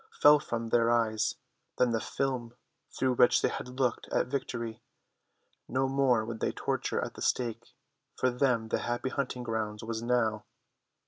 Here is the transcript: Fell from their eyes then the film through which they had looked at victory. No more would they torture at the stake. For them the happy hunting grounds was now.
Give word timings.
Fell 0.19 0.39
from 0.39 0.69
their 0.69 0.89
eyes 0.89 1.35
then 1.77 1.91
the 1.91 1.99
film 1.99 2.55
through 2.91 3.13
which 3.13 3.43
they 3.43 3.49
had 3.49 3.79
looked 3.79 4.07
at 4.11 4.25
victory. 4.25 4.81
No 5.67 5.87
more 5.87 6.25
would 6.25 6.39
they 6.39 6.53
torture 6.53 6.99
at 6.99 7.13
the 7.13 7.21
stake. 7.21 7.75
For 8.15 8.31
them 8.31 8.69
the 8.69 8.79
happy 8.79 9.09
hunting 9.09 9.43
grounds 9.43 9.83
was 9.83 10.01
now. 10.01 10.45